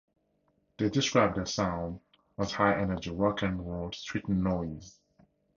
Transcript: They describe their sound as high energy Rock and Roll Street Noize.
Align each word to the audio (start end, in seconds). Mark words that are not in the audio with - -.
They 0.79 0.89
describe 0.89 1.35
their 1.35 1.45
sound 1.45 1.99
as 2.35 2.53
high 2.53 2.75
energy 2.81 3.11
Rock 3.11 3.43
and 3.43 3.63
Roll 3.71 3.91
Street 3.91 4.25
Noize. 4.27 4.97